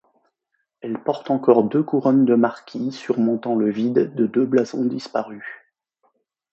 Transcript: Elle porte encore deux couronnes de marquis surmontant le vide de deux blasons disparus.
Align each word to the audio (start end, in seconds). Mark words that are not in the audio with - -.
Elle 0.79 0.99
porte 1.03 1.29
encore 1.29 1.63
deux 1.63 1.83
couronnes 1.83 2.25
de 2.25 2.33
marquis 2.33 2.91
surmontant 2.91 3.53
le 3.53 3.69
vide 3.69 4.15
de 4.15 4.25
deux 4.25 4.47
blasons 4.47 4.85
disparus. 4.85 5.45